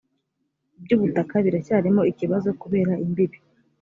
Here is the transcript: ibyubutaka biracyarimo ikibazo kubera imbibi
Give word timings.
ibyubutaka 0.77 1.35
biracyarimo 1.45 2.01
ikibazo 2.11 2.49
kubera 2.61 2.93
imbibi 3.05 3.37